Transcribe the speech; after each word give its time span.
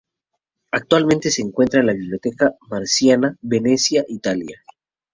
Actualmente 0.71 1.29
se 1.29 1.43
encuentra 1.43 1.79
en 1.81 1.85
la 1.85 1.93
Biblioteca 1.93 2.55
Marciana, 2.71 3.37
Venecia, 3.39 4.03
Italia. 4.07 4.59